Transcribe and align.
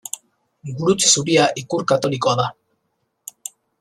Gurutze 0.77 1.11
zuria 1.15 1.45
ikur 1.63 1.85
katolikoa 1.91 2.35
da. 2.41 2.49